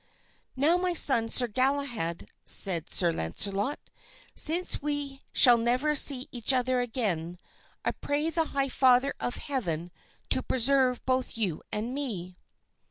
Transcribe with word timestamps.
"Now, 0.55 0.77
my 0.77 0.93
son, 0.93 1.29
Sir 1.29 1.45
Galahad," 1.47 2.27
said 2.43 2.89
Sir 2.91 3.11
Launcelot, 3.11 3.77
"since 4.33 4.81
we 4.81 5.21
shall 5.31 5.59
never 5.59 5.93
see 5.93 6.27
each 6.31 6.53
other 6.53 6.79
again, 6.79 7.37
I 7.85 7.91
pray 7.91 8.31
the 8.31 8.45
high 8.45 8.69
Father 8.69 9.13
of 9.19 9.35
heaven 9.35 9.91
to 10.31 10.41
preserve 10.41 11.05
both 11.05 11.37
you 11.37 11.61
and 11.71 11.93
me." 11.93 12.35